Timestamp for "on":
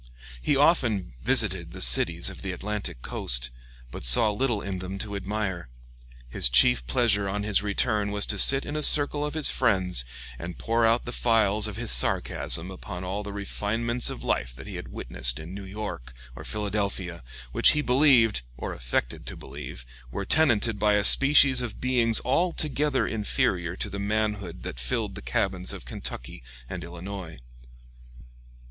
7.29-7.43